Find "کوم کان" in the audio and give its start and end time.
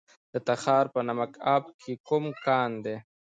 2.07-2.71